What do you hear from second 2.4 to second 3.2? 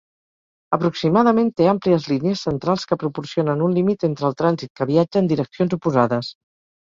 centrals" que